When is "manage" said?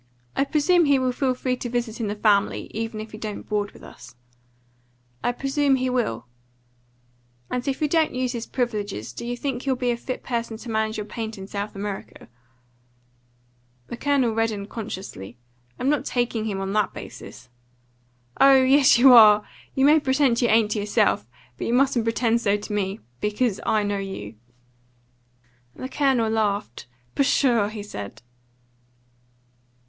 10.71-10.97